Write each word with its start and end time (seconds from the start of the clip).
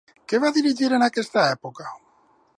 Què 0.31 0.39
va 0.45 0.49
dirigir 0.55 0.89
en 0.99 1.05
aquesta 1.09 1.45
època? 1.53 1.89